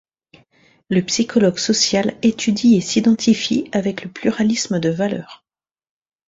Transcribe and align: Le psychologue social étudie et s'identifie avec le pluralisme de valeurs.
Le 0.89 1.03
psychologue 1.05 1.59
social 1.59 2.17
étudie 2.23 2.73
et 2.75 2.81
s'identifie 2.81 3.69
avec 3.71 4.03
le 4.03 4.09
pluralisme 4.09 4.79
de 4.79 4.89
valeurs. 4.89 5.45